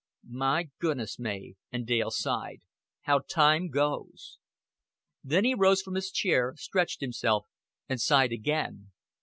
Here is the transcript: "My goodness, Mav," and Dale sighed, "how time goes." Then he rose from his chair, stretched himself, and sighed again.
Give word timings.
"My 0.31 0.69
goodness, 0.79 1.19
Mav," 1.19 1.51
and 1.71 1.85
Dale 1.85 2.09
sighed, 2.09 2.61
"how 3.01 3.19
time 3.19 3.69
goes." 3.69 4.39
Then 5.23 5.45
he 5.45 5.53
rose 5.53 5.83
from 5.83 5.93
his 5.93 6.09
chair, 6.09 6.55
stretched 6.57 7.01
himself, 7.01 7.45
and 7.87 8.01
sighed 8.01 8.31
again. 8.31 8.93